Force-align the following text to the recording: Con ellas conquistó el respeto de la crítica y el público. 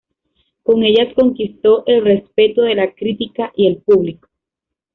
Con 0.63 0.81
ellas 0.83 1.13
conquistó 1.15 1.83
el 1.85 2.03
respeto 2.03 2.63
de 2.63 2.73
la 2.73 2.91
crítica 2.95 3.51
y 3.55 3.67
el 3.67 3.83
público. 3.83 4.29